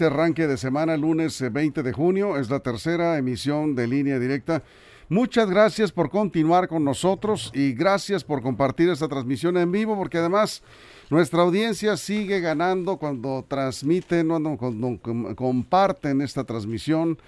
[0.00, 4.20] Este arranque de semana, lunes 20 eh, de junio, es la tercera emisión de línea
[4.20, 4.62] directa.
[5.08, 10.18] Muchas gracias por continuar con nosotros y gracias por compartir esta transmisión en vivo, porque
[10.18, 10.62] además
[11.10, 15.00] nuestra audiencia sigue ganando cuando transmiten, cuando,
[15.34, 17.18] comparten esta transmisión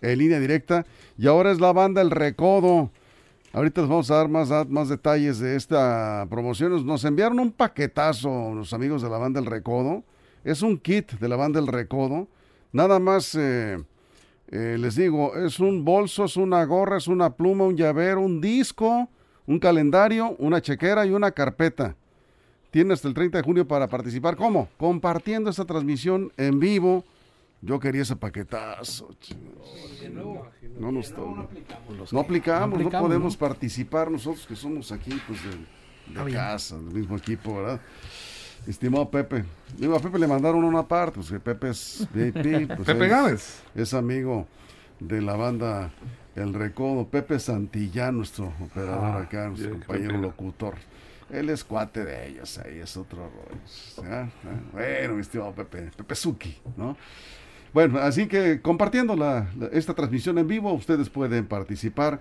[0.00, 0.86] en línea directa.
[1.18, 2.90] Y ahora es la banda El Recodo.
[3.52, 6.86] Ahorita les vamos a dar más detalles de esta promoción.
[6.86, 10.04] Nos enviaron un paquetazo los amigos de la banda El Recodo
[10.44, 12.28] es un kit de la banda El Recodo.
[12.72, 13.82] Nada más eh,
[14.48, 18.40] eh, les digo, es un bolso, es una gorra, es una pluma, un llavero, un
[18.40, 19.08] disco,
[19.46, 21.96] un calendario, una chequera y una carpeta.
[22.70, 24.36] Tiene hasta el 30 de junio para participar.
[24.36, 24.68] ¿Cómo?
[24.76, 27.04] Compartiendo esta transmisión en vivo.
[27.62, 29.08] Yo quería ese paquetazo.
[30.78, 31.48] No, nos, no,
[32.20, 37.56] aplicamos, no, podemos participar nosotros que somos aquí pues de, de casa, del mismo equipo,
[37.56, 37.80] ¿verdad?
[38.66, 39.44] Estimado Pepe,
[39.76, 42.68] digo, a Pepe le mandaron una parte, pues que Pepe es VIP.
[42.76, 43.62] Pues Pepe Gámez.
[43.74, 44.46] Es amigo
[45.00, 45.90] de la banda
[46.34, 47.06] El Recodo.
[47.06, 50.74] Pepe Santillán, nuestro operador ah, acá, nuestro compañero locutor.
[51.30, 54.08] Él es cuate de ellos, ahí es otro rollo.
[54.08, 54.28] Ah,
[54.72, 56.96] bueno, mi estimado Pepe, Pepe Suki, ¿no?
[57.72, 62.20] Bueno, así que compartiendo la, esta transmisión en vivo, ustedes pueden participar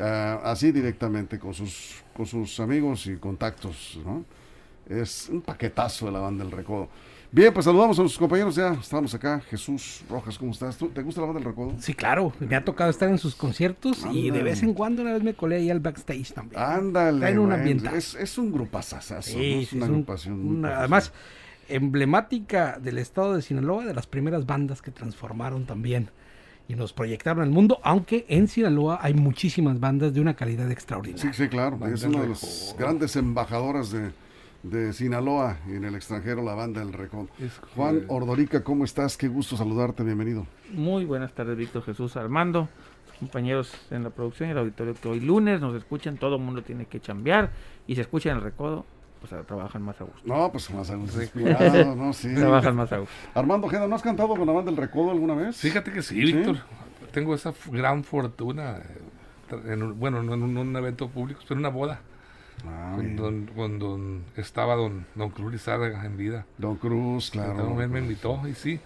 [0.00, 4.24] ah, así directamente con sus, con sus amigos y contactos, ¿no?
[4.88, 6.88] Es un paquetazo de la banda del Recodo.
[7.32, 8.72] Bien, pues saludamos a nuestros compañeros ya.
[8.74, 9.40] Estamos acá.
[9.50, 10.78] Jesús Rojas, ¿cómo estás?
[10.78, 11.74] ¿Te gusta la banda del Recodo?
[11.80, 12.32] Sí, claro.
[12.38, 15.34] Me ha tocado estar en sus conciertos y de vez en cuando una vez me
[15.34, 16.62] colé ahí al backstage también.
[16.62, 17.28] Ándale.
[17.28, 17.90] en un ambiente.
[17.96, 19.32] Es, es, un grupazazazo.
[19.32, 20.64] Sí, es una agrupación.
[20.64, 21.12] además,
[21.68, 26.10] emblemática del estado de Sinaloa, de las primeras bandas que transformaron también
[26.68, 31.32] y nos proyectaron al mundo, aunque en Sinaloa hay muchísimas bandas de una calidad extraordinaria.
[31.32, 31.78] Sí, sí, claro.
[31.86, 34.10] es una de las grandes embajadoras de
[34.70, 37.28] de Sinaloa y en el extranjero la banda del Recon.
[37.74, 39.16] Juan Ordorica, ¿cómo estás?
[39.16, 40.46] Qué gusto saludarte, bienvenido.
[40.72, 42.68] Muy buenas tardes, Víctor Jesús Armando,
[43.20, 46.62] compañeros en la producción y el auditorio que hoy lunes nos escuchan, todo el mundo
[46.62, 47.50] tiene que chambear
[47.86, 48.84] y se escucha en el recodo,
[49.20, 50.22] pues trabajan más a gusto.
[50.24, 51.20] No, pues más a gusto.
[51.96, 52.34] no, sí.
[52.34, 53.14] Trabajan más a gusto.
[53.34, 55.56] Armando Gena, ¿no has cantado con la banda del Recodo alguna vez?
[55.56, 56.56] Fíjate que sí, Víctor.
[57.12, 58.82] Tengo esa gran fortuna,
[59.64, 62.00] en, bueno, no en un evento público, pero en una boda.
[62.64, 62.98] Ah,
[63.54, 66.46] cuando, estaba don, don Cruz Lizárraga en vida.
[66.58, 67.80] Don Cruz, claro.
[67.80, 68.80] Él me invitó y sí.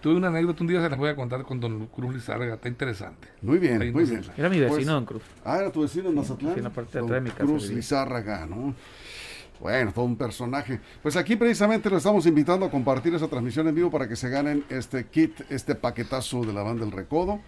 [0.00, 2.68] Tuve una anécdota, un día se las voy a contar con don Cruz Lizárraga, está
[2.68, 3.28] interesante.
[3.40, 4.22] Muy bien, muy bien.
[4.36, 5.22] Era mi vecino, pues, don Cruz.
[5.44, 6.52] Ah, era tu vecino en Mazatlán.
[6.52, 7.44] Sí, en la parte de atrás de mi casa.
[7.44, 8.74] Cruz Lizárraga, ¿no?
[9.60, 10.80] Bueno, todo un personaje.
[11.02, 14.28] Pues aquí precisamente lo estamos invitando a compartir esa transmisión en vivo para que se
[14.28, 17.40] ganen este kit, este paquetazo de la banda del Recodo.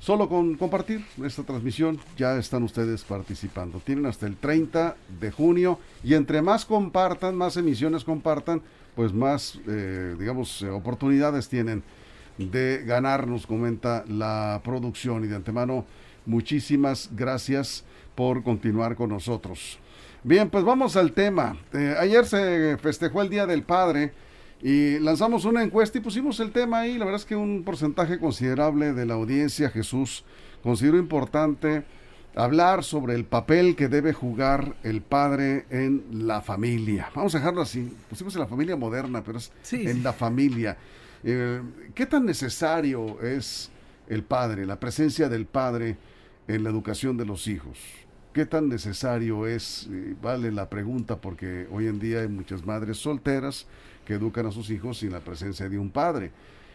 [0.00, 3.80] Solo con compartir esta transmisión ya están ustedes participando.
[3.84, 8.62] Tienen hasta el 30 de junio y entre más compartan, más emisiones compartan,
[8.96, 11.82] pues más, eh, digamos, eh, oportunidades tienen
[12.38, 15.22] de ganar, nos comenta la producción.
[15.24, 15.84] Y de antemano,
[16.24, 17.84] muchísimas gracias
[18.14, 19.78] por continuar con nosotros.
[20.24, 21.58] Bien, pues vamos al tema.
[21.74, 24.12] Eh, ayer se festejó el Día del Padre.
[24.62, 26.98] Y lanzamos una encuesta y pusimos el tema ahí.
[26.98, 30.24] La verdad es que un porcentaje considerable de la audiencia, Jesús,
[30.62, 31.84] consideró importante
[32.36, 37.10] hablar sobre el papel que debe jugar el padre en la familia.
[37.14, 37.90] Vamos a dejarlo así.
[38.08, 40.76] Pusimos en la familia moderna, pero es en la familia.
[41.24, 41.60] Eh,
[41.94, 43.70] ¿Qué tan necesario es
[44.08, 45.96] el padre, la presencia del padre
[46.48, 47.78] en la educación de los hijos?
[48.34, 49.88] ¿Qué tan necesario es?
[50.22, 53.66] vale la pregunta porque hoy en día hay muchas madres solteras
[54.10, 56.32] que educan a sus hijos sin la presencia de un padre.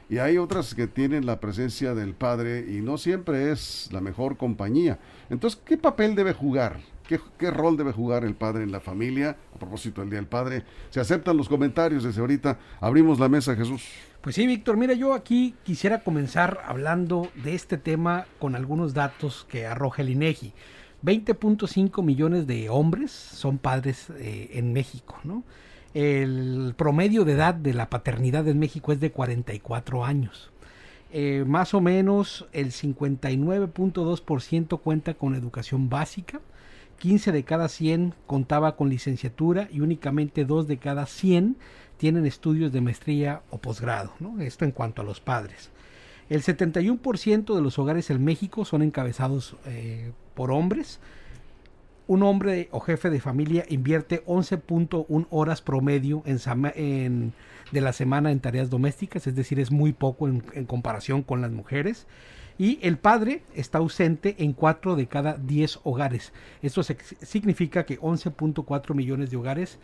[0.09, 4.38] Y hay otras que tienen la presencia del padre y no siempre es la mejor
[4.38, 5.00] compañía.
[5.29, 6.79] Entonces, ¿qué papel debe jugar?
[7.06, 9.35] ¿Qué, ¿Qué, rol debe jugar el padre en la familia?
[9.53, 12.57] A propósito del Día del Padre, se aceptan los comentarios desde ahorita.
[12.79, 13.84] Abrimos la mesa, Jesús.
[14.22, 19.45] Pues sí, Víctor, mira, yo aquí quisiera comenzar hablando de este tema con algunos datos
[19.50, 20.53] que arroja el INEGI.
[21.03, 25.44] 20.5 millones de hombres son padres eh, en México, ¿no?
[25.95, 30.51] El promedio de edad de la paternidad en México es de 44 años.
[31.13, 36.42] Eh, más o menos el 59.2% cuenta con educación básica,
[37.00, 41.56] 15 de cada 100 contaba con licenciatura y únicamente 2 de cada 100
[41.95, 44.12] tienen estudios de maestría o posgrado.
[44.42, 45.69] Esto en cuanto a los padres.
[46.30, 51.00] El 71% de los hogares en México son encabezados eh, por hombres,
[52.07, 57.34] un hombre o jefe de familia invierte 11.1 horas promedio en,
[57.72, 61.52] de la semana en tareas domésticas, es decir, es muy poco en, comparación con las
[61.52, 62.07] mujeres.
[62.57, 66.31] Y el padre está ausente en 4 de cada 10 hogares.
[66.62, 69.78] Esto significa que 11.4 millones de hogares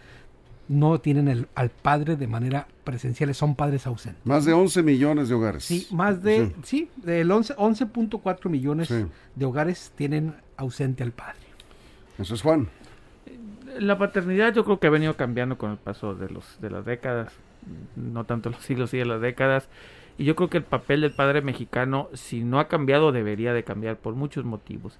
[0.69, 4.25] no tienen el, al padre de manera presencial, son padres ausentes.
[4.25, 5.65] Más de 11 millones de hogares.
[5.65, 8.89] Sí, más de, sí, del 11.4 millones
[9.35, 11.50] de hogares tienen ausente al padre.
[12.21, 12.69] Eso es Juan.
[13.79, 16.85] La paternidad yo creo que ha venido cambiando con el paso de, los, de las
[16.85, 17.33] décadas,
[17.95, 19.69] no tanto los siglos, sino las décadas.
[20.17, 23.63] Y yo creo que el papel del padre mexicano, si no ha cambiado, debería de
[23.63, 24.99] cambiar por muchos motivos.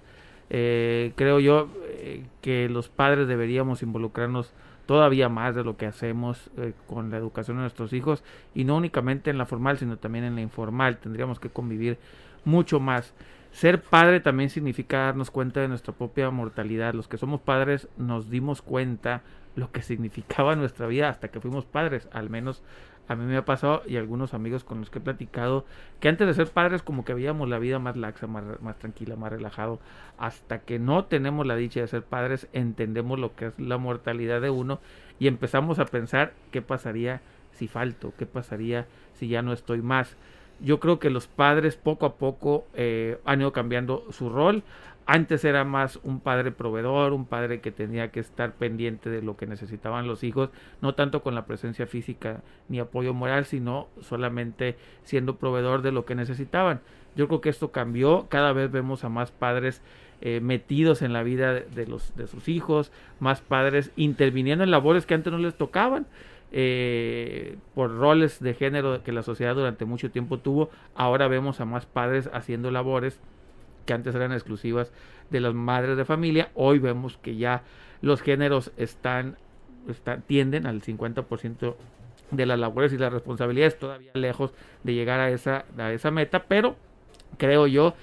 [0.50, 4.52] Eh, creo yo eh, que los padres deberíamos involucrarnos
[4.86, 8.24] todavía más de lo que hacemos eh, con la educación de nuestros hijos
[8.54, 11.96] y no únicamente en la formal sino también en la informal tendríamos que convivir
[12.44, 13.14] mucho más
[13.52, 18.28] ser padre también significa darnos cuenta de nuestra propia mortalidad los que somos padres nos
[18.28, 19.22] dimos cuenta
[19.54, 22.62] lo que significaba nuestra vida hasta que fuimos padres al menos
[23.08, 25.66] a mí me ha pasado y algunos amigos con los que he platicado
[26.00, 29.16] que antes de ser padres como que veíamos la vida más laxa, más, más, tranquila,
[29.16, 29.80] más relajado.
[30.18, 34.40] Hasta que no tenemos la dicha de ser padres, entendemos lo que es la mortalidad
[34.40, 34.80] de uno
[35.18, 37.20] y empezamos a pensar qué pasaría
[37.52, 40.16] si falto, qué pasaría si ya no estoy más.
[40.62, 44.62] Yo creo que los padres poco a poco eh, han ido cambiando su rol.
[45.04, 49.36] Antes era más un padre proveedor, un padre que tenía que estar pendiente de lo
[49.36, 50.50] que necesitaban los hijos,
[50.80, 56.04] no tanto con la presencia física ni apoyo moral, sino solamente siendo proveedor de lo
[56.04, 56.80] que necesitaban.
[57.16, 59.82] Yo creo que esto cambió, cada vez vemos a más padres
[60.20, 65.04] eh, metidos en la vida de, los, de sus hijos, más padres interviniendo en labores
[65.04, 66.06] que antes no les tocaban.
[66.54, 71.64] Eh, por roles de género que la sociedad durante mucho tiempo tuvo, ahora vemos a
[71.64, 73.18] más padres haciendo labores
[73.86, 74.92] que antes eran exclusivas
[75.30, 77.62] de las madres de familia, hoy vemos que ya
[78.02, 79.38] los géneros están,
[79.88, 81.74] están tienden al 50%
[82.30, 84.52] de las labores y las responsabilidades, todavía lejos
[84.82, 86.76] de llegar a esa, a esa meta, pero
[87.38, 87.94] creo yo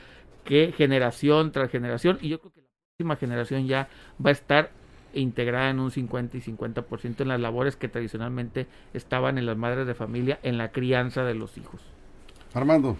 [0.43, 2.67] que generación tras generación, y yo creo que la
[2.97, 3.89] próxima generación ya
[4.23, 4.71] va a estar
[5.13, 9.87] integrada en un 50 y 50% en las labores que tradicionalmente estaban en las madres
[9.87, 11.81] de familia en la crianza de los hijos.
[12.53, 12.97] Armando.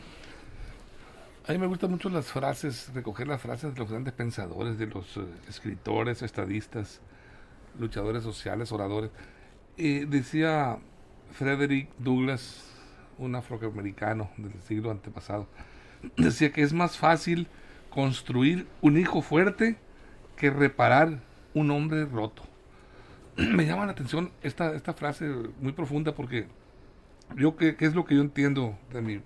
[1.48, 4.86] A mí me gustan mucho las frases, recoger las frases de los grandes pensadores, de
[4.86, 7.02] los eh, escritores, estadistas,
[7.80, 9.10] luchadores sociales, oradores.
[9.76, 10.78] y decía
[11.32, 12.66] Frederick Douglass,
[13.18, 15.48] un afroamericano del siglo antepasado,
[16.18, 17.48] decía que es más fácil
[17.90, 19.78] construir un hijo fuerte
[20.36, 21.20] que reparar
[21.60, 22.44] un hombre roto.
[23.38, 25.26] me llama la atención esta, esta frase
[25.62, 26.48] muy profunda porque
[27.36, 29.22] yo que, es lo que yo entiendo de mi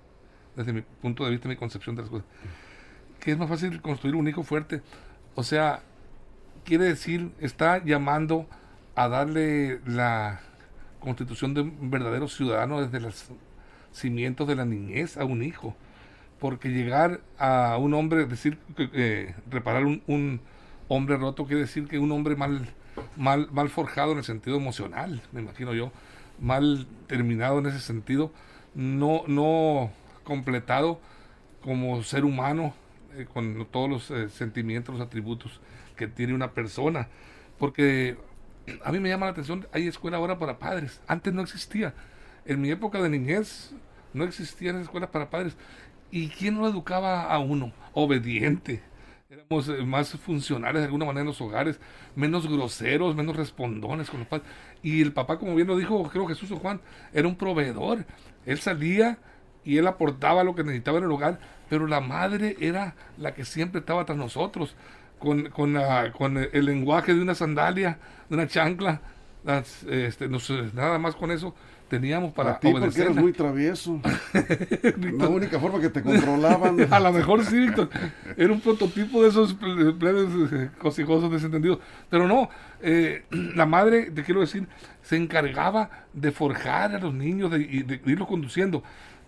[0.55, 2.27] desde mi punto de vista, mi concepción de las cosas,
[3.19, 4.81] que es más fácil construir un hijo fuerte.
[5.33, 5.81] O sea,
[6.63, 8.47] quiere decir, está llamando
[8.95, 10.41] a darle la
[10.99, 13.31] constitución de un verdadero ciudadano desde los
[13.91, 15.75] cimientos de la niñez a un hijo.
[16.39, 20.41] Porque llegar a un hombre, decir, que reparar un,
[20.95, 22.69] hombre roto quiere decir que un hombre mal,
[23.17, 25.91] mal, mal forjado en el sentido emocional, me imagino yo,
[26.39, 28.31] mal terminado en ese sentido,
[28.75, 29.91] no, no
[30.23, 30.99] completado
[31.61, 32.73] como ser humano,
[33.15, 35.61] eh, con todos los eh, sentimientos, los atributos
[35.95, 37.07] que tiene una persona.
[37.59, 38.17] Porque
[38.83, 41.01] a mí me llama la atención, hay escuela ahora para padres.
[41.07, 41.93] Antes no existía.
[42.45, 43.73] En mi época de niñez
[44.13, 45.55] no existían escuelas para padres.
[46.11, 47.71] ¿Y quién no educaba a uno?
[47.93, 48.81] Obediente.
[49.33, 51.79] Éramos eh, más funcionales de alguna manera en los hogares,
[52.15, 54.47] menos groseros, menos respondones con los padres.
[54.83, 56.79] Y el papá, como bien lo dijo, creo Jesús o Juan,
[57.13, 58.05] era un proveedor.
[58.45, 59.17] Él salía
[59.65, 63.43] y él aportaba lo que necesitaba en el hogar, pero la madre era la que
[63.43, 64.75] siempre estaba tras nosotros,
[65.17, 65.79] con, con,
[66.15, 67.97] con el lenguaje de una sandalia,
[68.29, 69.01] de una chancla,
[69.45, 70.29] este,
[70.73, 71.53] nada más con eso
[71.89, 73.99] teníamos para a ti porque eras muy travieso.
[75.19, 76.87] la única forma que te controlaban.
[76.91, 77.89] a lo mejor sí, Víctor.
[78.35, 81.79] Era un prototipo de esos plebes eh, cosijosos desentendidos.
[82.09, 82.49] Pero no,
[82.81, 84.67] eh, la madre, te quiero decir,
[85.03, 88.83] se encargaba de forjar a los niños y de irlos conduciendo.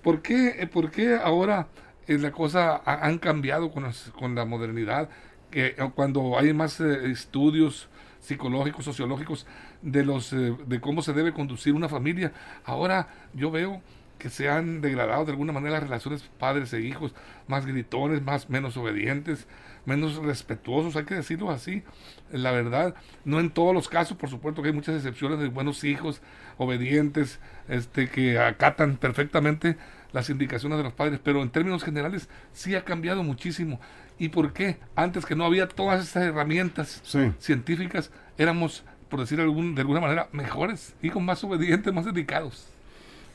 [0.05, 1.67] ¿Por qué, eh, por qué ahora
[2.05, 5.09] eh, la cosa han cambiado con, con la modernidad?
[5.51, 9.47] Eh, cuando hay más estudios psicológicos, sociológicos
[9.85, 12.33] de los de cómo se debe conducir una familia,
[12.65, 13.81] ahora yo veo
[14.17, 17.13] que se han degradado de alguna manera las relaciones padres e hijos,
[17.47, 19.47] más gritones, más menos obedientes,
[19.85, 21.83] menos respetuosos, hay que decirlo así,
[22.31, 25.83] la verdad, no en todos los casos, por supuesto que hay muchas excepciones de buenos
[25.83, 26.21] hijos,
[26.57, 29.77] obedientes, este que acatan perfectamente
[30.11, 33.79] las indicaciones de los padres, pero en términos generales sí ha cambiado muchísimo.
[34.17, 34.77] ¿Y por qué?
[34.95, 37.03] Antes que no había todas estas herramientas
[37.37, 42.67] científicas, éramos, por decir algún, de alguna manera, mejores, con más obedientes, más dedicados.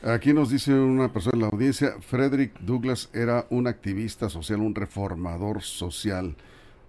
[0.03, 4.73] Aquí nos dice una persona en la audiencia, Frederick Douglass era un activista social, un
[4.73, 6.35] reformador social.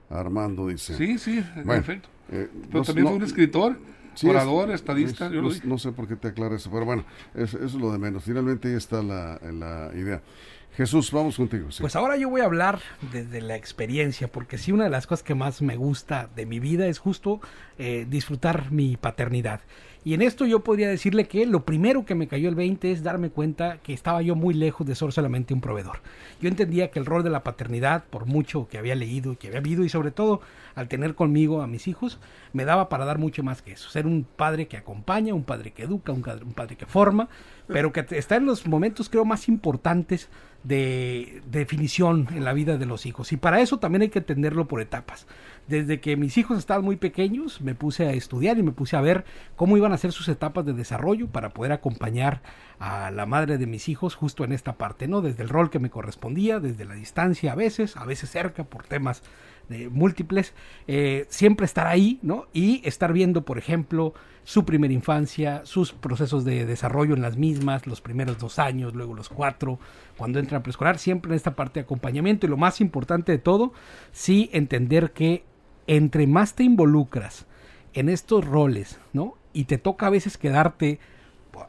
[0.08, 0.94] Armando dice.
[0.94, 2.08] Sí, sí, perfecto.
[2.30, 3.78] Eh, pero también fue un escritor
[4.24, 7.56] orador, estadista, yo no, lo no sé por qué te aclara eso, pero bueno, eso,
[7.58, 8.22] eso es lo de menos.
[8.24, 10.22] Finalmente ahí está la, la idea.
[10.76, 11.68] Jesús, vamos contigo.
[11.80, 12.80] Pues ahora yo voy a hablar
[13.12, 16.60] desde la experiencia, porque sí, una de las cosas que más me gusta de mi
[16.60, 17.40] vida es justo
[17.78, 19.60] eh, disfrutar mi paternidad.
[20.04, 23.04] Y en esto yo podría decirle que lo primero que me cayó el 20 es
[23.04, 26.00] darme cuenta que estaba yo muy lejos de ser solamente un proveedor.
[26.40, 29.60] Yo entendía que el rol de la paternidad, por mucho que había leído, que había
[29.60, 30.40] vivido y sobre todo
[30.74, 32.18] al tener conmigo a mis hijos,
[32.52, 33.90] me daba para dar mucho más que eso.
[33.90, 36.22] Ser un padre que acompaña, un padre que educa, un
[36.54, 37.28] padre que forma,
[37.68, 40.28] pero que está en los momentos creo más importantes
[40.64, 43.32] de definición en la vida de los hijos.
[43.32, 45.26] Y para eso también hay que entenderlo por etapas.
[45.66, 49.00] Desde que mis hijos estaban muy pequeños, me puse a estudiar y me puse a
[49.00, 49.24] ver
[49.56, 52.42] cómo iban a ser sus etapas de desarrollo para poder acompañar
[52.78, 55.20] a la madre de mis hijos justo en esta parte, ¿no?
[55.20, 58.84] Desde el rol que me correspondía, desde la distancia a veces, a veces cerca por
[58.84, 59.22] temas
[59.68, 60.54] de múltiples,
[60.86, 62.46] eh, siempre estar ahí, ¿no?
[62.52, 64.14] Y estar viendo, por ejemplo,
[64.44, 69.14] su primera infancia, sus procesos de desarrollo en las mismas, los primeros dos años, luego
[69.14, 69.78] los cuatro,
[70.16, 72.46] cuando entran a preescolar, siempre en esta parte de acompañamiento.
[72.46, 73.72] Y lo más importante de todo,
[74.10, 75.44] sí entender que
[75.86, 77.46] entre más te involucras
[77.94, 79.36] en estos roles, ¿no?
[79.52, 80.98] Y te toca a veces quedarte,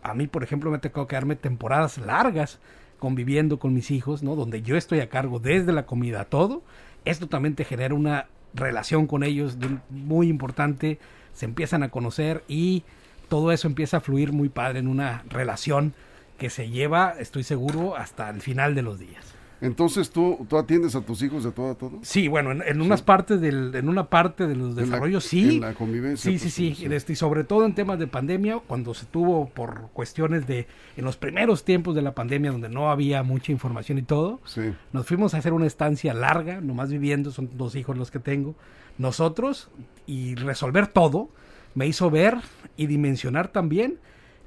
[0.02, 2.60] a mí, por ejemplo, me ha tocado quedarme temporadas largas
[3.00, 4.36] conviviendo con mis hijos, ¿no?
[4.36, 6.64] Donde yo estoy a cargo desde la comida a todo.
[7.04, 9.58] Esto también te genera una relación con ellos
[9.90, 11.00] muy importante.
[11.34, 12.84] Se empiezan a conocer y
[13.30, 15.94] todo eso empieza a fluir muy padre en una relación
[16.38, 19.34] que se lleva, estoy seguro, hasta el final de los días.
[19.62, 22.00] Entonces, ¿tú, ¿tú atiendes a tus hijos de todo a todo?
[22.02, 25.24] Sí, bueno, en, en unas partes del, en una parte de los En la- desarrollos
[25.24, 25.56] sí.
[25.56, 26.30] En la convivencia.
[26.30, 29.48] Sí, sí, pues, sí, este, y sobre todo en temas de pandemia, cuando se tuvo
[29.48, 33.98] por cuestiones de, en los primeros tiempos de la pandemia, donde no había mucha información
[34.00, 34.74] y todo, Sí.
[34.92, 38.56] nos fuimos a hacer una estancia larga, nomás viviendo, son dos hijos los que tengo,
[38.98, 39.70] nosotros,
[40.06, 41.30] y resolver todo,
[41.76, 42.38] me hizo ver
[42.78, 44.00] y dimensionar también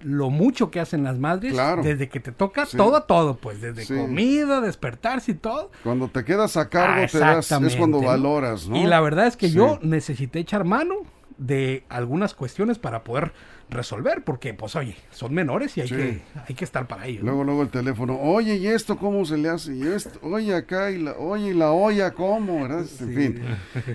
[0.03, 1.83] lo mucho que hacen las madres, Claro.
[1.83, 2.77] desde que te toca Sí.
[2.77, 3.95] todo a todo, pues, desde Sí.
[3.97, 8.69] comida, despertarse y todo, Cuando te quedas a cargo, Ah, te das, es cuando valoras,
[8.69, 8.77] ¿no?
[8.77, 9.55] Y la verdad es que Sí.
[9.55, 10.95] yo necesité echar mano
[11.39, 13.33] de algunas cuestiones para poder
[13.69, 15.95] resolver, porque pues oye, son menores y hay, Sí.
[15.97, 17.23] que, hay que estar para ellos.
[17.25, 17.31] ¿no?
[17.31, 19.75] Luego, luego el teléfono, oye, ¿y esto cómo se le hace?
[19.75, 22.63] Y esto, oye, acá, y la, oye, ¿y la olla cómo?
[22.63, 22.85] ¿verdad?
[23.01, 23.41] En fin,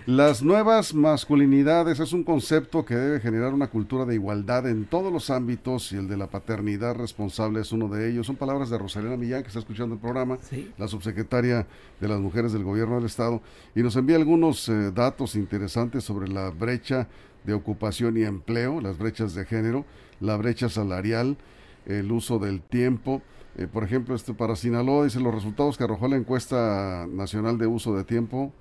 [0.06, 5.12] las nuevas masculinidades es un concepto que debe generar una cultura de igualdad en todos
[5.12, 8.28] los ámbitos y el de la paternidad responsable es uno de ellos.
[8.28, 10.70] Son palabras de Rosalena Millán, que está escuchando el programa, Sí.
[10.78, 11.66] la subsecretaria
[12.00, 13.42] de las Mujeres del Gobierno del Estado,
[13.76, 17.08] y nos envía algunos eh, datos interesantes sobre la brecha
[17.44, 19.86] de ocupación y empleo, las brechas de género,
[20.20, 21.38] la brecha salarial,
[21.86, 23.22] el uso del tiempo.
[23.58, 27.68] Eh, por ejemplo, este para Sinaloa dice los resultados que arrojó la encuesta nacional de
[27.68, 28.54] uso de tiempo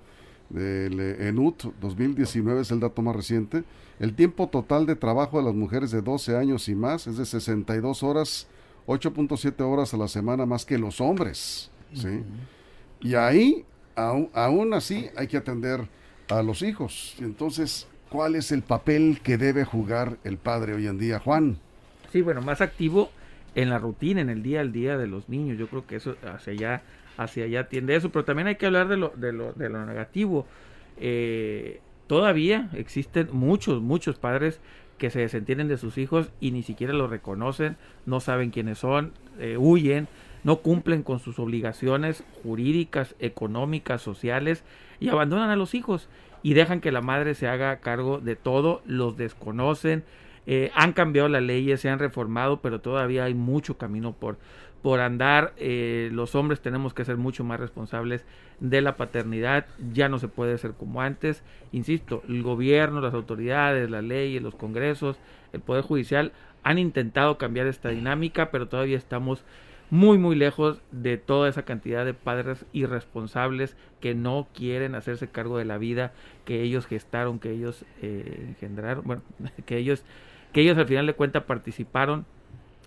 [0.51, 3.63] del eh, ENUT 2019 es el dato más reciente.
[3.99, 7.25] El tiempo total de trabajo de las mujeres de 12 años y más es de
[7.25, 8.47] 62 horas,
[8.87, 11.71] 8.7 horas a la semana más que los hombres.
[11.93, 12.23] ¿sí?
[12.99, 15.87] Y ahí, aún, aún así, hay que atender
[16.29, 17.15] a los hijos.
[17.19, 21.57] Entonces, ¿cuál es el papel que debe jugar el padre hoy en día, Juan?
[22.11, 23.09] Sí, bueno, más activo
[23.55, 25.57] en la rutina, en el día al día de los niños.
[25.57, 26.81] Yo creo que eso hacia allá,
[27.17, 28.11] hacia allá tiende eso.
[28.11, 30.45] Pero también hay que hablar de lo, de lo, de lo negativo.
[30.99, 34.59] Eh, todavía existen muchos, muchos padres
[34.97, 39.13] que se desentienden de sus hijos y ni siquiera los reconocen, no saben quiénes son,
[39.39, 40.07] eh, huyen,
[40.43, 44.63] no cumplen con sus obligaciones jurídicas, económicas, sociales
[44.99, 46.07] y abandonan a los hijos
[46.43, 50.03] y dejan que la madre se haga cargo de todo, los desconocen,
[50.47, 54.37] eh, han cambiado las leyes, se han reformado, pero todavía hay mucho camino por,
[54.81, 55.53] por andar.
[55.57, 58.25] Eh, los hombres tenemos que ser mucho más responsables
[58.59, 59.65] de la paternidad.
[59.93, 61.43] Ya no se puede ser como antes.
[61.71, 65.17] Insisto, el gobierno, las autoridades, las leyes, los congresos,
[65.53, 66.31] el Poder Judicial
[66.63, 69.43] han intentado cambiar esta dinámica, pero todavía estamos
[69.91, 75.57] muy muy lejos de toda esa cantidad de padres irresponsables que no quieren hacerse cargo
[75.57, 76.13] de la vida
[76.45, 79.21] que ellos gestaron, que ellos eh, engendraron, bueno,
[79.65, 80.03] que ellos
[80.53, 82.25] que ellos al final de cuentas participaron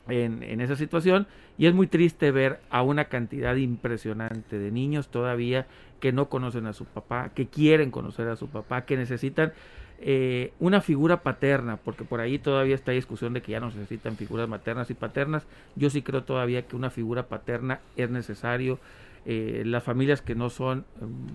[0.09, 1.27] en, en, esa situación.
[1.57, 5.67] Y es muy triste ver a una cantidad impresionante de niños todavía
[6.01, 9.53] que no conocen a su papá, que quieren conocer a su papá, que necesitan
[10.01, 13.79] eh, una figura paterna, porque por ahí todavía está discusión de que ya no se
[13.79, 15.47] necesitan figuras maternas y paternas.
[15.77, 18.79] Yo sí creo todavía que una figura paterna es necesario.
[19.27, 20.85] Eh, las familias que no son,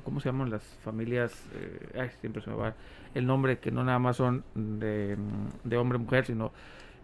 [0.03, 1.33] ¿cómo se llaman las familias?
[1.55, 2.75] Eh, ay, siempre se me va
[3.15, 5.17] el nombre, que no nada más son de,
[5.63, 6.51] de hombre-mujer, sino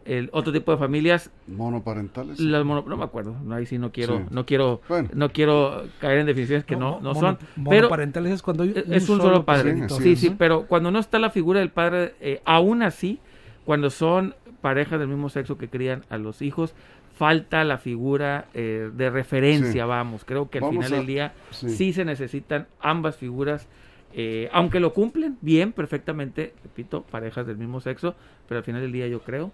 [0.05, 4.19] el otro tipo de familias monoparentales las mono, no me acuerdo ahí sí no quiero
[4.19, 4.23] sí.
[4.29, 5.09] no quiero bueno.
[5.13, 8.73] no quiero caer en definiciones que no no, no mono, son monoparentales es cuando hay
[8.75, 12.15] es un solo, padre sí, sí, sí, pero cuando no está la figura del padre
[12.21, 13.19] eh, aún así
[13.65, 16.73] cuando son parejas del mismo sexo que crían a los hijos,
[17.17, 20.25] falta la figura eh, de referencia, vamos.
[20.25, 21.93] Creo que al final del día sí.
[21.93, 23.67] se necesitan ambas figuras,
[24.13, 28.15] eh, aunque lo cumplen bien, perfectamente, repito, parejas del mismo sexo,
[28.47, 29.51] pero al final del día yo creo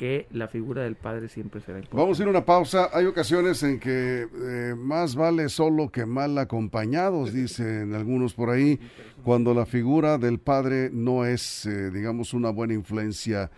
[0.00, 2.00] que la figura del padre siempre será importante.
[2.00, 2.88] Vamos a ir a una pausa.
[2.94, 8.80] Hay ocasiones en que eh, más vale solo que mal acompañados, dicen algunos por ahí,
[9.22, 13.50] cuando la figura del padre no es, eh, digamos, una buena influencia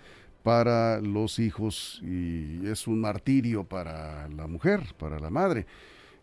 [0.42, 5.64] para los hijos y es un martirio para la mujer, para la madre.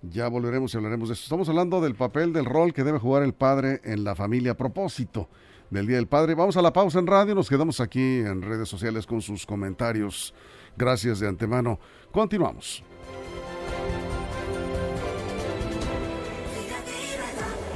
[0.02, 1.24] Ya volveremos y hablaremos de eso.
[1.24, 4.58] Estamos hablando del papel, del rol que debe jugar el padre en la familia a
[4.58, 5.30] propósito
[5.70, 6.36] del Día del Padre.
[6.36, 10.34] Vamos a la pausa en radio, nos quedamos aquí en redes sociales con sus comentarios.
[10.78, 11.80] Gracias de antemano.
[12.12, 12.84] Continuamos.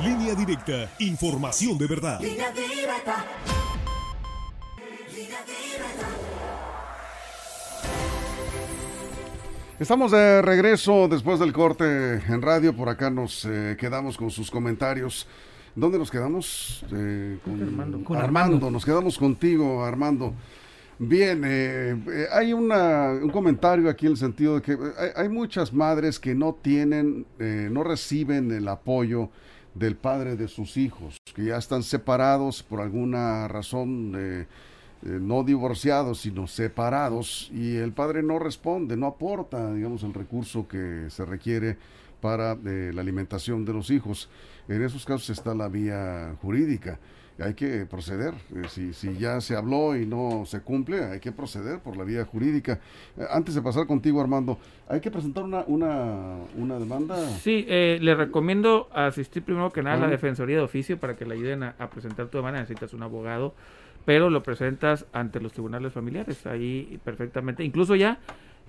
[0.04, 2.20] Línea directa, información de verdad.
[9.80, 12.76] Estamos de regreso después del corte en radio.
[12.76, 15.28] Por acá nos eh, quedamos con sus comentarios.
[15.76, 16.86] ¿Dónde nos quedamos?
[16.92, 18.70] Eh, con, Armando.
[18.70, 20.34] Nos quedamos contigo, Armando.
[21.00, 22.70] Bien, eh, eh, hay un
[23.32, 24.78] comentario aquí en el sentido de que
[25.16, 29.30] hay, muchas madres que no tienen, no reciben el apoyo
[29.74, 34.46] del padre de sus hijos, que ya están separados por alguna razón,
[35.02, 41.08] no divorciados, sino separados, y el padre no responde, no aporta, digamos, el recurso que
[41.10, 41.78] se requiere
[42.22, 44.30] para la alimentación de los hijos.
[44.68, 47.00] En esos casos está la vía jurídica.
[47.40, 48.34] Hay que proceder.
[48.56, 52.04] Eh, si, si ya se habló y no se cumple, hay que proceder por la
[52.04, 52.80] vía jurídica.
[53.18, 57.18] Eh, antes de pasar contigo, Armando, ¿hay que presentar una, una, una demanda?
[57.40, 61.26] Sí, eh, le recomiendo asistir primero que nada a la Defensoría de Oficio para que
[61.26, 62.60] le ayuden a, presentar tu demanda.
[62.60, 63.56] Necesitas un abogado,
[64.06, 66.46] pero lo presentas ante los tribunales familiares.
[66.46, 67.64] Ahí perfectamente.
[67.64, 68.20] Incluso ya,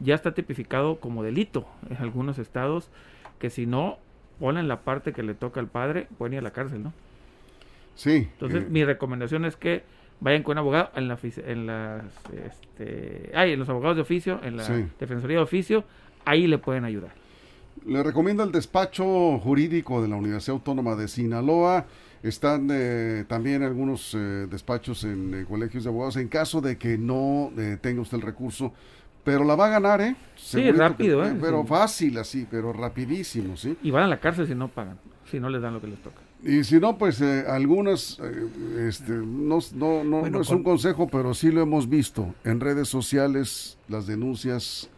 [0.01, 2.91] ya está tipificado como delito en algunos estados
[3.39, 3.99] que si no
[4.39, 6.93] ponen la parte que le toca al padre, pueden ir a la cárcel, ¿no?
[7.95, 8.29] Sí.
[8.33, 8.67] Entonces, eh.
[8.69, 9.85] mi recomendación es que
[10.21, 14.41] vayan con un abogado en, la, en las, este, ay, en los abogados de oficio,
[14.43, 14.67] en la
[14.99, 15.85] defensoría de oficio,
[16.25, 17.13] ahí le pueden ayudar.
[17.87, 21.87] Le recomiendo el despacho jurídico de la Universidad Autónoma de Sinaloa.
[22.23, 26.17] Están eh, también algunos eh, despachos en colegios de abogados.
[26.17, 28.73] En caso de que no tenga usted el recurso,
[29.25, 30.15] pero la va a ganar, ¿eh?
[30.37, 31.35] sí, rápido, ¿eh?
[31.41, 33.77] Pero fácil así, pero rapidísimo, ¿sí?
[33.83, 34.99] Y van a la cárcel si no pagan,
[35.31, 36.21] si no les dan lo que les toca.
[36.43, 41.09] Y si no, pues eh, algunas, eh, este, no, no, no, no es un consejo,
[41.09, 44.91] pero sí lo hemos visto en redes sociales, las denuncias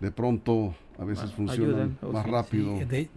[0.00, 2.74] de pronto a veces funcionan más rápido.
[2.86, 3.08] De,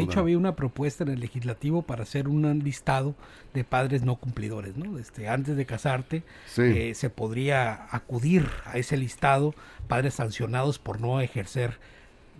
[0.00, 3.14] hecho, había una propuesta en el legislativo para hacer un listado
[3.54, 4.76] de padres no cumplidores.
[4.76, 4.98] ¿no?
[4.98, 6.22] Este, antes de casarte,
[6.56, 9.54] eh, se podría acudir a ese listado,
[9.88, 11.78] padres sancionados por no ejercer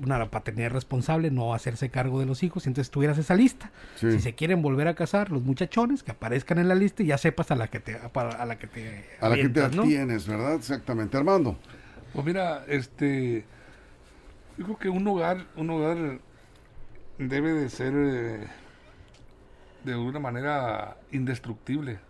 [0.03, 3.73] una paternidad responsable, no hacerse cargo de los hijos, y entonces tuvieras esa lista.
[3.97, 7.19] Si se quieren volver a casar, los muchachones que aparezcan en la lista y ya
[7.19, 10.55] sepas a la que te a la que te a la que te atienes, ¿verdad?
[10.55, 11.59] Exactamente, Armando.
[12.13, 13.45] Pues mira, este
[14.59, 16.21] yo creo que un hogar, un hogar
[17.17, 18.47] debe de ser eh,
[19.85, 22.01] de una manera indestructible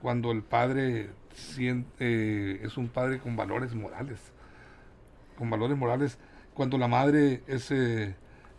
[0.00, 1.10] cuando el padre
[1.58, 4.20] eh, es un padre con valores morales,
[5.36, 6.18] con valores morales,
[6.54, 8.14] cuando la madre es eh,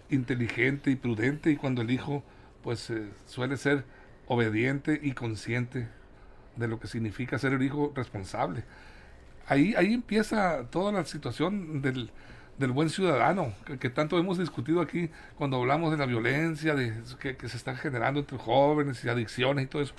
[0.10, 2.24] inteligente y prudente y cuando el hijo
[2.62, 2.92] pues
[3.26, 3.86] suele ser
[4.28, 5.88] obediente y consciente
[6.58, 8.66] de lo que significa ser el hijo responsable.
[9.48, 12.12] Ahí, ahí empieza toda la situación del,
[12.58, 17.50] del buen ciudadano, que, tanto hemos discutido aquí cuando hablamos de la violencia de, que,
[17.50, 19.94] se está generando entre jóvenes y adicciones y todo eso.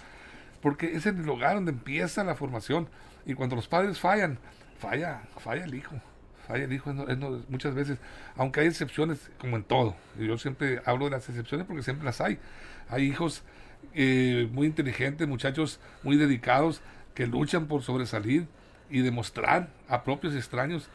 [0.60, 2.88] Porque es el hogar donde empieza la formación.
[3.26, 4.38] Y cuando los padres fallan,
[4.78, 5.94] falla, falla el hijo.
[6.48, 6.92] Falla el hijo
[7.48, 7.98] muchas veces,
[8.34, 9.94] aunque hay excepciones como en todo.
[10.18, 12.38] Y yo siempre hablo de las excepciones porque siempre las hay.
[12.88, 13.42] Hay hijos
[13.94, 16.80] eh, muy inteligentes, muchachos muy dedicados,
[17.14, 18.46] que luchan por sobresalir
[18.90, 20.88] y demostrar a propios extraños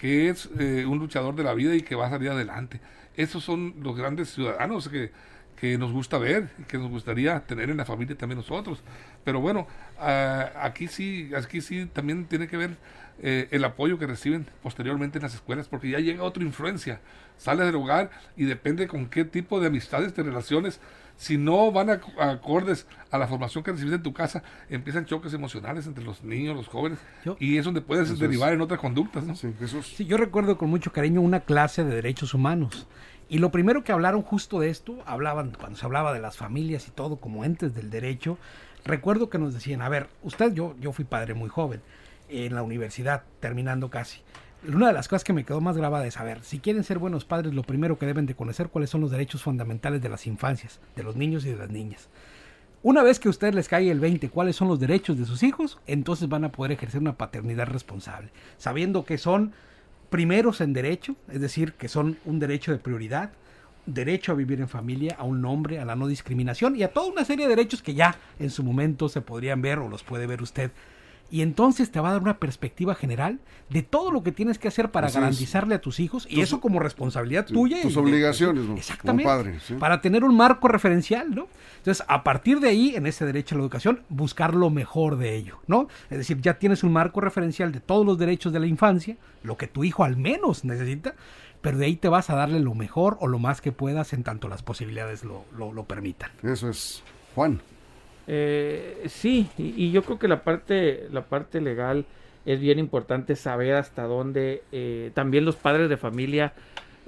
[0.00, 2.80] que es eh, un luchador de la vida y que va a salir adelante.
[3.18, 5.12] Esos son los grandes ciudadanos que,
[5.56, 8.82] que nos gusta ver y que nos gustaría tener en la familia también nosotros.
[9.24, 9.66] Pero bueno,
[9.98, 12.78] aquí sí, aquí sí también tiene que ver
[13.22, 17.00] eh, el apoyo que reciben posteriormente en las escuelas, porque ya llega otra influencia.
[17.36, 20.80] Sales del hogar y depende con qué tipo de amistades te relaciones
[21.20, 25.34] si no van a, acordes a la formación que recibiste en tu casa, empiezan choques
[25.34, 26.98] emocionales entre los niños, los jóvenes,
[27.38, 29.24] y es donde puedes derivar en otras conductas.
[29.24, 29.36] ¿no?
[29.36, 29.52] Sí,
[29.82, 32.86] sí, yo recuerdo con mucho cariño una clase de derechos humanos.
[33.28, 36.88] Y lo primero que hablaron justo de esto, hablaban cuando se hablaba de las familias
[36.88, 38.38] y todo como entes del derecho,
[38.86, 41.82] recuerdo que nos decían, a ver, usted, yo, yo fui padre muy joven,
[42.30, 44.22] en la universidad, terminando casi.
[44.68, 47.24] Una de las cosas que me quedó más grabada es saber, si quieren ser buenos
[47.24, 50.80] padres, lo primero que deben de conocer cuáles son los derechos fundamentales de las infancias,
[50.96, 52.10] de los niños y de las niñas.
[52.82, 55.42] Una vez que a ustedes les caiga el 20 cuáles son los derechos de sus
[55.42, 59.52] hijos, entonces van a poder ejercer una paternidad responsable, sabiendo que son
[60.10, 63.30] primeros en derecho, es decir, que son un derecho de prioridad,
[63.86, 67.10] derecho a vivir en familia, a un nombre, a la no discriminación y a toda
[67.10, 70.26] una serie de derechos que ya en su momento se podrían ver o los puede
[70.26, 70.70] ver usted
[71.30, 73.38] y entonces te va a dar una perspectiva general
[73.68, 76.80] de todo lo que tienes que hacer para garantizarle a tus hijos y eso como
[76.80, 77.80] responsabilidad tuya.
[77.82, 78.76] Tus y obligaciones, ¿no?
[78.76, 79.24] Exactamente.
[79.24, 81.46] padre, Para tener un marco referencial, ¿no?
[81.78, 85.36] Entonces, a partir de ahí, en ese derecho a la educación, buscar lo mejor de
[85.36, 85.88] ello, ¿no?
[86.10, 89.56] Es decir, ya tienes un marco referencial de todos los derechos de la infancia, lo
[89.56, 91.14] que tu hijo al menos necesita,
[91.60, 94.24] pero de ahí te vas a darle lo mejor o lo más que puedas en
[94.24, 96.30] tanto las posibilidades lo, lo permitan.
[96.42, 97.02] Eso es.
[97.34, 97.60] Juan.
[98.26, 102.04] Eh, sí, y, yo creo que la parte, la parte legal
[102.46, 106.52] es bien importante saber hasta dónde eh, también los padres de familia,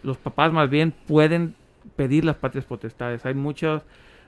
[0.02, 1.54] los papás más bien, pueden
[1.96, 3.24] pedir las patrias potestades.
[3.24, 3.82] Hay muchas,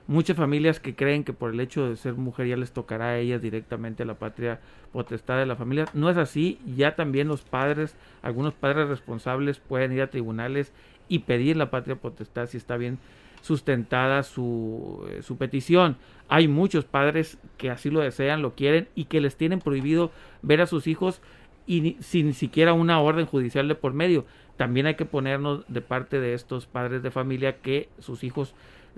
[0.07, 3.17] muchas familias que creen que por el hecho de ser mujer ya les tocará a
[3.17, 4.59] ellas directamente la patria
[4.91, 5.85] potestad de la familia.
[5.93, 10.71] No es así, ya también los padres, algunos padres responsables pueden ir a tribunales
[11.07, 12.97] y pedir la patria potestad si está bien
[13.45, 15.97] sustentada su, eh, su petición.
[16.29, 20.09] Hay muchos padres que así lo desean, lo quieren y que les tienen prohibido
[20.41, 21.21] ver a sus hijos
[21.67, 24.25] y sin siquiera una orden judicial de por medio.
[24.57, 28.55] También hay que ponernos de parte de estos padres de familia que sus hijos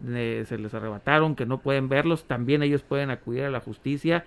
[0.07, 4.23] eh, se les arrebataron, que no pueden verlos, también ellos pueden acudir a la justicia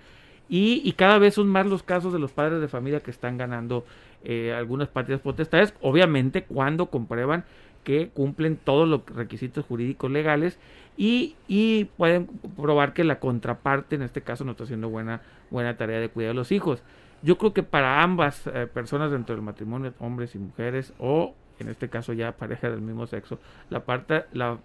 [0.49, 3.37] y, y, cada vez son más los casos de los padres de familia que están
[3.37, 3.85] ganando
[4.23, 7.45] eh, algunas patrias potestades, obviamente cuando comprueban
[7.83, 10.59] que cumplen todos los requisitos jurídicos legales
[10.97, 15.77] y, y, pueden probar que la contraparte en este caso no está haciendo buena, buena
[15.77, 16.83] tarea de cuidar a los hijos.
[17.23, 21.69] Yo creo que para ambas eh, personas dentro del matrimonio, hombres y mujeres, o en
[21.69, 23.39] este caso ya pareja del mismo sexo,
[23.69, 24.59] la parte, la,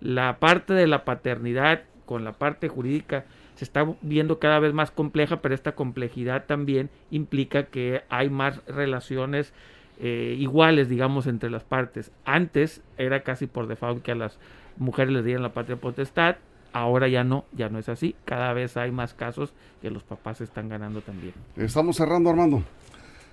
[0.00, 3.24] la parte de la paternidad con la parte jurídica
[3.54, 8.64] se está viendo cada vez más compleja, pero esta complejidad también implica que hay más
[8.66, 9.52] relaciones
[10.00, 12.10] eh, iguales, digamos, entre las partes.
[12.24, 14.38] Antes era casi por default que a las
[14.76, 16.36] mujeres les dieran la patria potestad,
[16.72, 18.16] ahora ya no, ya no es así.
[18.24, 21.34] Cada vez hay más casos que los papás están ganando también.
[21.56, 22.62] Estamos cerrando, Armando.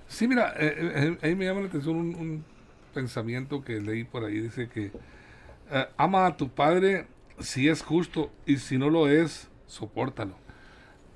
[0.06, 2.44] Sí, mira, eh, eh, ahí me llama la atención un,
[2.92, 4.90] pensamiento que leí por ahí, dice que
[5.96, 7.06] ama a tu padre
[7.38, 10.34] si es justo y si no lo es, sopórtalo.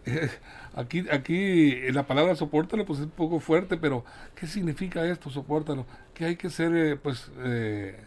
[0.75, 5.87] Aquí, aquí la palabra soportalo pues es un poco fuerte, pero ¿qué significa esto, soportalo?
[6.13, 7.99] Que hay que ser eh, pues eh,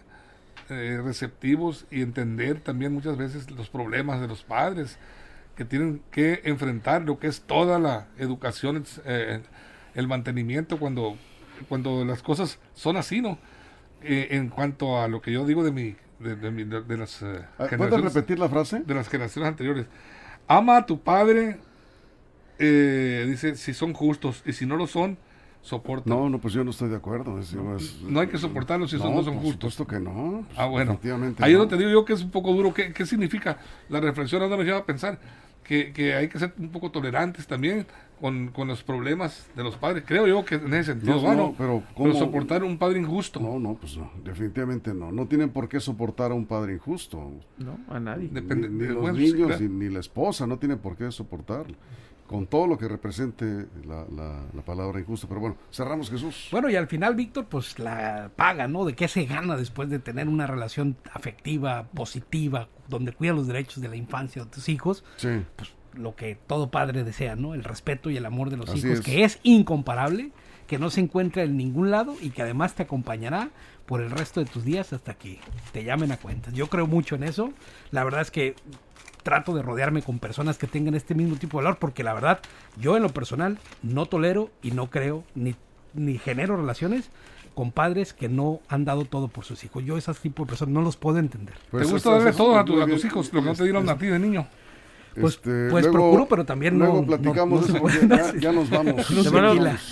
[0.69, 4.99] eh, receptivos y entender también muchas veces los problemas de los padres
[5.55, 8.85] que tienen que enfrentar lo que es toda la educación,
[9.95, 11.17] el mantenimiento cuando,
[11.67, 13.37] cuando las cosas son así, ¿no?
[14.01, 18.39] en cuanto a lo que yo digo de mi de, de, las ah, ¿Puedes repetir
[18.39, 18.81] la frase?
[18.85, 19.87] De las generaciones anteriores.
[20.47, 21.59] Ama a tu padre
[22.59, 25.17] eh, dice si son justos y si no lo son,
[25.61, 26.13] soportan.
[26.13, 27.39] No, no, pues yo no estoy de acuerdo.
[28.03, 29.73] no hay que soportarlos si no, son, no son por justos.
[29.73, 30.45] supuesto que no.
[30.55, 30.99] ah, bueno.
[31.39, 31.67] Ahí no.
[31.67, 32.73] te digo yo que es un poco duro.
[32.73, 33.57] ¿Qué, qué significa?
[33.89, 35.19] La reflexión ahora me lleva a pensar
[35.63, 37.85] que, que, hay que ser un poco tolerantes también
[38.19, 40.03] con, con, los problemas de los padres.
[40.05, 43.39] Creo yo que en ese sentido, bueno, pero, pero, soportar un padre injusto.
[43.39, 45.11] No, no, pues no, definitivamente no.
[45.11, 47.31] No tienen por qué soportar a un padre injusto.
[47.57, 48.29] No, a nadie.
[48.31, 51.75] Depende, ni, los niños, ni, ni, la esposa no tienen por qué soportarlo
[52.29, 55.27] con todo lo que represente la, la, palabra injusto.
[55.27, 56.49] Pero bueno, cerramos Jesús.
[56.51, 58.85] Bueno, y al final, Víctor, pues la paga, ¿no?
[58.85, 63.81] ¿De qué se gana después de tener una relación afectiva, positiva, donde cuida los derechos
[63.81, 65.03] de la infancia de tus hijos?
[65.17, 65.43] Sí.
[65.55, 67.55] Pues lo que todo padre desea, ¿no?
[67.55, 70.31] El respeto y el amor de los hijos, que es incomparable,
[70.69, 73.49] que no se encuentra en ningún lado y que además te acompañará
[73.87, 75.39] por el resto de tus días hasta que
[75.71, 76.53] te llamen a cuentas.
[76.53, 77.51] Yo creo mucho en eso.
[77.89, 78.53] La verdad es que
[79.23, 82.39] trato de rodearme con personas que tengan este mismo tipo de valor, porque la verdad,
[82.77, 85.55] yo en lo personal no tolero y no creo ni,
[85.95, 87.09] ni genero relaciones
[87.55, 89.83] con padres que no han dado todo por sus hijos.
[89.83, 91.55] Yo esos tipos de personas no los puedo entender.
[91.71, 94.05] Pues ¿Te gusta darle todo a, tus hijos, lo que no te dieron a ti
[94.05, 94.47] de niño?
[95.19, 97.07] Pues, este, pues procuro, pero también luego no.
[97.07, 97.67] platicamos
[98.39, 99.05] ya, nos vamos.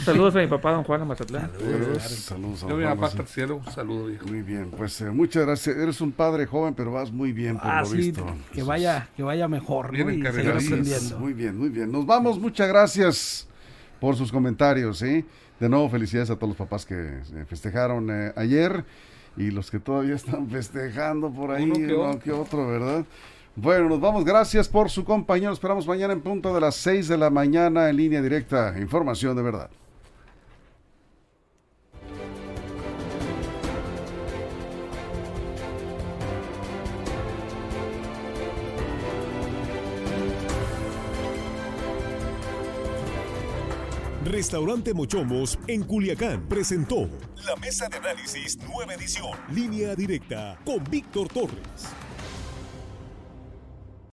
[0.04, 1.52] saludos a mi papá, don Juan Mazatlán.
[1.60, 4.28] Saludos, saludos a Yo mi papá hasta el cielo, un saludo, hijo.
[4.28, 5.76] Muy bien, pues eh, muchas gracias.
[5.76, 8.26] Eres un padre joven, pero vas muy bien, por ah, lo visto.
[8.54, 9.92] Que vaya, que vaya mejor.
[9.92, 10.30] Bien ¿no?
[10.30, 11.20] aprendiendo.
[11.20, 11.92] Muy bien, muy bien.
[11.92, 13.48] Nos vamos, muchas gracias
[14.00, 15.26] por sus comentarios, ¿sí?
[15.60, 18.86] De nuevo, felicidades a todos los papás que eh, festejaron eh, ayer
[19.36, 23.06] y los que todavía están festejando por ahí, uno que otro, ¿verdad?
[23.60, 24.24] Bueno, nos vamos.
[24.24, 25.50] Gracias por su compañía.
[25.50, 28.76] Nos esperamos mañana en punto de las 6 de la mañana en línea directa.
[28.80, 29.72] Información de verdad.
[44.24, 47.10] Restaurante Mochomos en Culiacán presentó
[47.43, 51.88] la mesa de análisis nueva edición, línea directa con Víctor Torres.